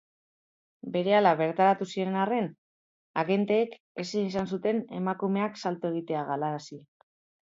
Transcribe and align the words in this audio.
Berehala 0.93 1.33
bertaratu 1.41 1.87
ziren 1.91 2.15
arren, 2.21 2.47
agenteek 3.23 3.75
ezin 4.05 4.25
izan 4.31 4.49
zuten 4.57 4.81
emakumeak 5.01 5.61
salto 5.65 5.93
egitea 5.95 6.25
galarazi. 6.31 6.79